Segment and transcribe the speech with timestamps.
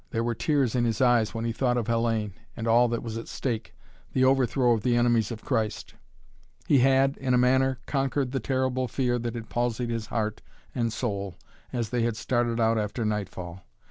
[0.09, 3.19] There were tears in his eyes when he thought of Hellayne and all that was
[3.19, 3.75] at stake,
[4.13, 5.93] the overthrow of the enemies of Christ.
[6.65, 10.41] He had, in a manner, conquered the terrible fear that had palsied heart
[10.73, 11.37] and soul
[11.71, 13.61] as they had started out after nightfall.